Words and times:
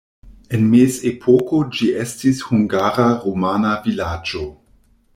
En 0.57 0.63
mezepoko 0.71 1.59
ĝi 1.79 1.91
estis 2.05 2.41
hungara-rumana 2.49 3.79
vilaĝo. 3.87 4.47